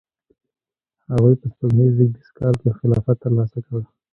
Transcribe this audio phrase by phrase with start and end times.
[1.11, 3.77] هغوی په سپوږمیز زیږدیز کال کې خلافت ترلاسه کړ.